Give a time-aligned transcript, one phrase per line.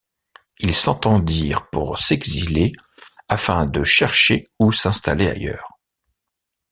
[0.57, 2.73] Ils s’entendirent pour s’exiler
[3.29, 5.73] afin de chercher où s’installer ailleurs.